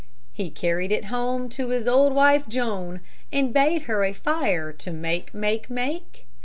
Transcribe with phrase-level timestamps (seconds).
[0.33, 3.01] He carried it home to his old wife Joan,
[3.31, 6.25] And bade her a fire to make, make, make.